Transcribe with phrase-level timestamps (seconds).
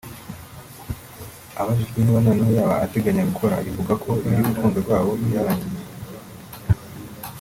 [1.59, 5.81] Abajijwe niba noneho yaba ateganya gukora ivuga ko iby’urukundo rwabo byarangiye